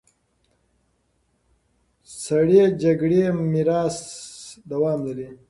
سړې 2.23 2.61
جګړې 2.81 3.21
میراث 3.51 3.97
دوام 4.71 4.99
لري. 5.07 5.29